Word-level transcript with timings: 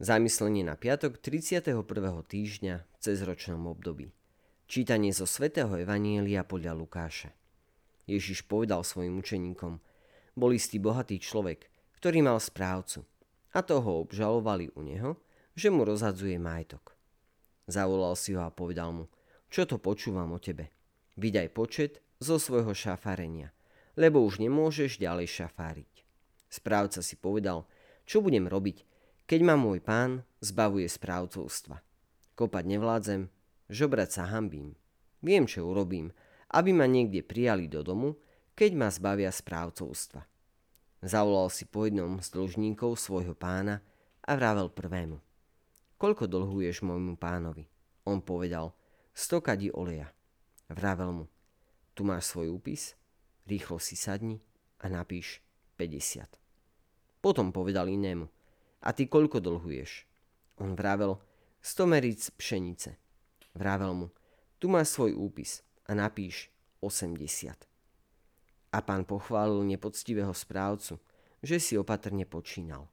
Zamyslenie 0.00 0.64
na 0.64 0.80
piatok 0.80 1.20
31. 1.20 1.76
týždňa 2.24 2.74
v 2.88 2.96
cezročnom 3.04 3.68
období. 3.68 4.08
Čítanie 4.64 5.12
zo 5.12 5.28
svätého 5.28 5.68
Evanielia 5.76 6.40
podľa 6.40 6.72
Lukáša. 6.72 7.36
Ježiš 8.08 8.48
povedal 8.48 8.80
svojim 8.80 9.20
učeníkom, 9.20 9.76
bol 10.32 10.56
istý 10.56 10.80
bohatý 10.80 11.20
človek, 11.20 11.68
ktorý 12.00 12.24
mal 12.24 12.40
správcu 12.40 13.04
a 13.52 13.60
toho 13.60 14.00
obžalovali 14.00 14.72
u 14.72 14.80
neho, 14.80 15.20
že 15.52 15.68
mu 15.68 15.84
rozhadzuje 15.84 16.40
majetok. 16.40 16.96
Zavolal 17.68 18.16
si 18.16 18.32
ho 18.32 18.40
a 18.40 18.48
povedal 18.48 18.96
mu, 18.96 19.04
čo 19.52 19.68
to 19.68 19.76
počúvam 19.76 20.32
o 20.32 20.40
tebe. 20.40 20.72
Vydaj 21.20 21.52
počet 21.52 22.00
zo 22.24 22.40
svojho 22.40 22.72
šafárenia, 22.72 23.52
lebo 24.00 24.24
už 24.24 24.40
nemôžeš 24.40 24.96
ďalej 24.96 25.28
šafáriť. 25.28 25.92
Správca 26.48 27.04
si 27.04 27.20
povedal, 27.20 27.68
čo 28.08 28.24
budem 28.24 28.48
robiť, 28.48 28.88
keď 29.30 29.46
ma 29.46 29.54
môj 29.54 29.78
pán 29.78 30.26
zbavuje 30.42 30.90
správcovstva. 30.90 31.78
Kopať 32.34 32.64
nevládzem, 32.66 33.30
žobrať 33.70 34.18
sa 34.18 34.26
hambím. 34.26 34.74
Viem, 35.22 35.46
čo 35.46 35.70
urobím, 35.70 36.10
aby 36.50 36.74
ma 36.74 36.90
niekde 36.90 37.22
prijali 37.22 37.70
do 37.70 37.86
domu, 37.86 38.18
keď 38.58 38.70
ma 38.74 38.90
zbavia 38.90 39.30
správcovstva. 39.30 40.26
Zavolal 41.06 41.46
si 41.54 41.62
po 41.62 41.86
jednom 41.86 42.18
z 42.18 42.26
dlžníkov 42.34 42.98
svojho 42.98 43.38
pána 43.38 43.86
a 44.26 44.34
vravel 44.34 44.66
prvému. 44.66 45.22
Koľko 45.94 46.26
dlhuješ 46.26 46.82
môjmu 46.82 47.14
pánovi? 47.14 47.70
On 48.10 48.18
povedal, 48.18 48.74
sto 49.14 49.38
kadí 49.38 49.70
oleja. 49.70 50.10
Vravel 50.66 51.22
mu, 51.22 51.24
tu 51.94 52.02
máš 52.02 52.34
svoj 52.34 52.58
úpis, 52.58 52.98
rýchlo 53.46 53.78
si 53.78 53.94
sadni 53.94 54.42
a 54.82 54.90
napíš 54.90 55.38
50. 55.78 56.26
Potom 57.22 57.54
povedal 57.54 57.86
inému, 57.86 58.39
a 58.80 58.88
ty 58.96 59.04
koľko 59.04 59.44
dlhuješ? 59.44 60.08
On 60.60 60.72
vravel, 60.72 61.20
100 61.60 61.84
meríc 61.84 62.20
pšenice. 62.32 62.96
Vravel 63.52 63.92
mu, 63.92 64.06
tu 64.56 64.72
máš 64.72 64.96
svoj 64.96 65.16
úpis 65.16 65.60
a 65.84 65.92
napíš 65.92 66.48
80. 66.80 67.68
A 68.72 68.78
pán 68.80 69.04
pochválil 69.04 69.60
nepoctivého 69.68 70.32
správcu, 70.32 70.96
že 71.44 71.60
si 71.60 71.76
opatrne 71.76 72.24
počínal. 72.24 72.88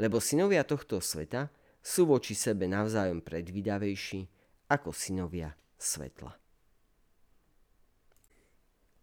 Lebo 0.00 0.18
synovia 0.18 0.66
tohto 0.66 0.98
sveta 0.98 1.50
sú 1.82 2.08
voči 2.08 2.34
sebe 2.34 2.66
navzájom 2.66 3.22
predvídavejší 3.22 4.26
ako 4.70 4.90
synovia 4.94 5.54
svetla. 5.76 6.34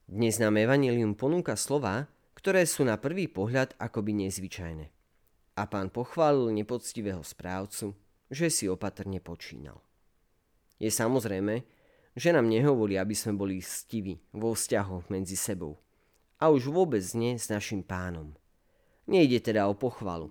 Dnes 0.08 0.40
nám 0.40 0.56
Evangelium 0.56 1.20
ponúka 1.20 1.60
slova, 1.60 2.08
ktoré 2.34 2.64
sú 2.64 2.88
na 2.88 2.96
prvý 2.96 3.28
pohľad 3.28 3.76
akoby 3.76 4.26
nezvyčajné 4.26 4.97
a 5.58 5.66
pán 5.66 5.90
pochválil 5.90 6.54
nepoctivého 6.54 7.26
správcu, 7.26 7.98
že 8.30 8.54
si 8.54 8.70
opatrne 8.70 9.18
počínal. 9.18 9.82
Je 10.78 10.94
samozrejme, 10.94 11.66
že 12.14 12.30
nám 12.30 12.46
nehovorí, 12.46 13.02
aby 13.02 13.18
sme 13.18 13.34
boli 13.34 13.58
stiví 13.66 14.22
vo 14.30 14.54
vzťahoch 14.54 15.10
medzi 15.10 15.34
sebou 15.34 15.82
a 16.38 16.54
už 16.54 16.70
vôbec 16.70 17.02
nie 17.18 17.34
s 17.34 17.50
našim 17.50 17.82
pánom. 17.82 18.38
Nejde 19.10 19.42
teda 19.42 19.66
o 19.66 19.74
pochvalu, 19.74 20.30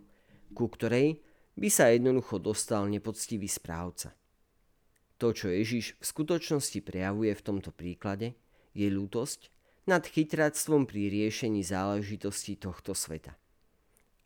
ku 0.55 0.71
ktorej 0.71 1.19
by 1.59 1.67
sa 1.67 1.91
jednoducho 1.91 2.39
dostal 2.39 2.87
nepoctivý 2.87 3.51
správca. 3.51 4.15
To, 5.19 5.35
čo 5.35 5.51
Ježiš 5.51 5.99
v 5.99 6.05
skutočnosti 6.07 6.79
prejavuje 6.87 7.35
v 7.35 7.43
tomto 7.43 7.75
príklade, 7.75 8.39
je 8.77 8.87
ľútosť 8.87 9.51
nad 9.89 10.05
chytráctvom 10.05 10.85
pri 10.87 11.09
riešení 11.11 11.67
záležitostí 11.67 12.55
tohto 12.61 12.95
sveta– 12.95 13.35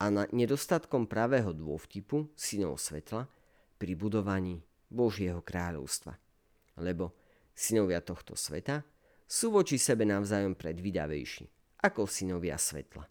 a 0.01 0.09
na 0.09 0.25
nedostatkom 0.33 1.05
pravého 1.05 1.53
dôvtipu 1.53 2.33
synov 2.33 2.81
svetla 2.81 3.29
pri 3.77 3.93
budovaní 3.93 4.65
Božieho 4.89 5.45
kráľovstva. 5.45 6.17
Lebo 6.81 7.13
synovia 7.53 8.01
tohto 8.01 8.33
sveta 8.33 8.81
sú 9.29 9.53
voči 9.53 9.77
sebe 9.77 10.09
navzájom 10.09 10.57
predvydavejší 10.57 11.45
ako 11.85 12.09
synovia 12.09 12.57
svetla. 12.57 13.05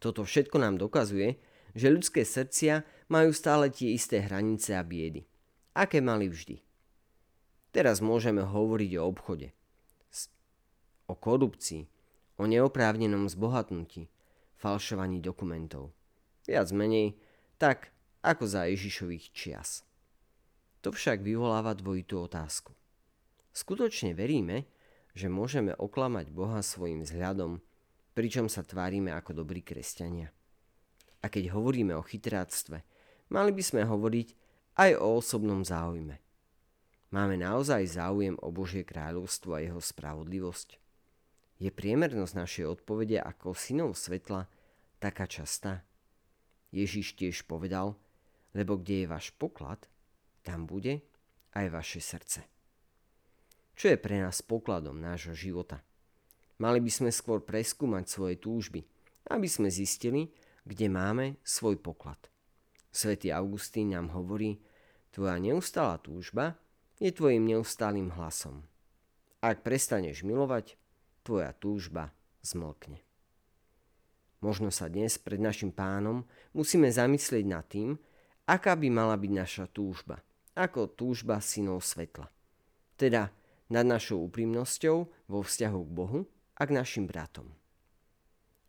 Toto 0.00 0.24
všetko 0.24 0.56
nám 0.60 0.80
dokazuje, 0.80 1.36
že 1.76 1.92
ľudské 1.92 2.24
srdcia 2.24 2.84
majú 3.12 3.32
stále 3.36 3.68
tie 3.68 3.92
isté 3.92 4.24
hranice 4.24 4.72
a 4.76 4.80
biedy, 4.84 5.28
aké 5.76 6.00
mali 6.00 6.28
vždy. 6.28 6.60
Teraz 7.70 8.00
môžeme 8.00 8.42
hovoriť 8.42 8.92
o 8.98 9.06
obchode, 9.06 9.52
o 11.06 11.14
korupcii, 11.14 11.86
o 12.40 12.44
neoprávnenom 12.48 13.28
zbohatnutí, 13.28 14.08
falšovaní 14.60 15.24
dokumentov. 15.24 15.96
Viac 16.44 16.68
menej, 16.76 17.16
tak 17.56 17.88
ako 18.20 18.44
za 18.44 18.68
Ježišových 18.68 19.32
čias. 19.32 19.82
To 20.84 20.92
však 20.92 21.24
vyvoláva 21.24 21.72
dvojitú 21.72 22.28
otázku. 22.28 22.76
Skutočne 23.56 24.12
veríme, 24.12 24.68
že 25.16 25.32
môžeme 25.32 25.72
oklamať 25.74 26.30
Boha 26.30 26.60
svojim 26.60 27.02
vzhľadom, 27.02 27.60
pričom 28.12 28.46
sa 28.52 28.60
tvárime 28.64 29.10
ako 29.16 29.42
dobrí 29.44 29.64
kresťania. 29.64 30.30
A 31.20 31.26
keď 31.28 31.52
hovoríme 31.52 31.92
o 31.96 32.04
chytráctve, 32.04 32.80
mali 33.28 33.52
by 33.52 33.62
sme 33.64 33.82
hovoriť 33.84 34.28
aj 34.80 34.90
o 34.96 35.20
osobnom 35.20 35.60
záujme. 35.60 36.20
Máme 37.10 37.36
naozaj 37.36 38.00
záujem 38.00 38.38
o 38.38 38.48
Božie 38.54 38.86
kráľovstvo 38.86 39.58
a 39.58 39.60
jeho 39.60 39.82
spravodlivosť? 39.82 40.78
Je 41.60 41.68
priemernosť 41.68 42.34
našej 42.40 42.66
odpovede 42.66 43.20
ako 43.20 43.52
synov 43.52 43.92
svetla 43.92 44.48
taká 44.96 45.28
častá? 45.28 45.84
Ježiš 46.72 47.20
tiež 47.20 47.44
povedal, 47.44 48.00
lebo 48.56 48.80
kde 48.80 49.04
je 49.04 49.12
váš 49.12 49.28
poklad, 49.36 49.84
tam 50.40 50.64
bude 50.64 51.04
aj 51.52 51.66
vaše 51.68 52.00
srdce. 52.00 52.48
Čo 53.76 53.92
je 53.92 53.98
pre 54.00 54.24
nás 54.24 54.40
pokladom 54.40 54.96
nášho 54.96 55.36
života? 55.36 55.84
Mali 56.60 56.80
by 56.80 56.88
sme 56.88 57.10
skôr 57.12 57.44
preskúmať 57.44 58.04
svoje 58.08 58.40
túžby, 58.40 58.80
aby 59.28 59.48
sme 59.48 59.68
zistili, 59.68 60.32
kde 60.64 60.88
máme 60.88 61.40
svoj 61.44 61.76
poklad. 61.76 62.20
Svetý 62.88 63.36
Augustín 63.36 63.92
nám 63.92 64.12
hovorí, 64.16 64.60
tvoja 65.12 65.36
neustála 65.36 66.00
túžba 66.00 66.56
je 67.00 67.12
tvojim 67.12 67.44
neustálým 67.44 68.12
hlasom. 68.16 68.64
Ak 69.40 69.64
prestaneš 69.64 70.20
milovať, 70.24 70.76
tvoja 71.22 71.52
túžba 71.56 72.12
zmlkne. 72.44 73.00
Možno 74.40 74.72
sa 74.72 74.88
dnes 74.88 75.20
pred 75.20 75.36
našim 75.36 75.68
pánom 75.68 76.24
musíme 76.56 76.88
zamyslieť 76.88 77.44
nad 77.44 77.64
tým, 77.68 78.00
aká 78.48 78.72
by 78.72 78.88
mala 78.88 79.14
byť 79.20 79.32
naša 79.36 79.64
túžba, 79.68 80.24
ako 80.56 80.88
túžba 80.96 81.44
synov 81.44 81.84
svetla. 81.84 82.32
Teda 82.96 83.28
nad 83.68 83.84
našou 83.84 84.24
úprimnosťou 84.26 84.96
vo 85.28 85.40
vzťahu 85.44 85.80
k 85.84 85.90
Bohu 85.92 86.20
a 86.56 86.62
k 86.64 86.70
našim 86.72 87.04
bratom. 87.04 87.52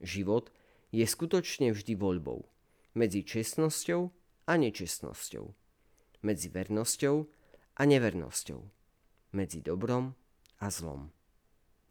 Život 0.03 0.51
je 0.91 1.07
skutočne 1.07 1.72
vždy 1.72 1.95
voľbou 1.95 2.51
medzi 2.91 3.23
čestnosťou 3.23 4.01
a 4.51 4.53
nečestnosťou, 4.59 5.45
medzi 6.28 6.47
vernosťou 6.51 7.16
a 7.79 7.81
nevernosťou, 7.88 8.62
medzi 9.31 9.59
dobrom 9.63 10.12
a 10.59 10.68
zlom. 10.68 11.21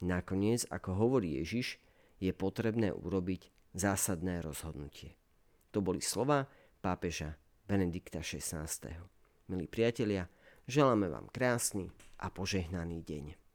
Nakoniec, 0.01 0.65
ako 0.73 0.97
hovorí 0.97 1.37
Ježiš, 1.37 1.77
je 2.17 2.33
potrebné 2.33 2.89
urobiť 2.89 3.53
zásadné 3.77 4.41
rozhodnutie. 4.41 5.13
To 5.71 5.79
boli 5.79 6.01
slova 6.01 6.49
pápeža 6.81 7.37
Benedikta 7.69 8.19
XVI. 8.25 8.67
Milí 9.47 9.65
priatelia, 9.69 10.27
želáme 10.65 11.07
vám 11.07 11.29
krásny 11.29 11.93
a 12.19 12.33
požehnaný 12.33 13.05
deň. 13.05 13.50